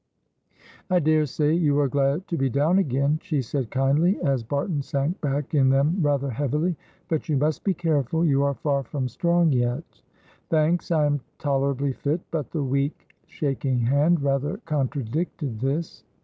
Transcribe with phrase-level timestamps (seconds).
[0.89, 5.21] "I daresay you are glad to be down again," she said, kindly, as Barton sank
[5.21, 6.75] back in them rather heavily;
[7.07, 9.83] "but you must be careful, you are far from strong yet."
[10.49, 16.03] "Thanks, I am tolerably fit," but the weak, shaking hand rather contradicted this.